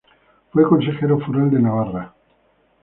Fue 0.51 0.63
Consejero 0.67 1.19
Foral 1.19 1.51
de 1.51 1.59
Navarra. 1.59 2.15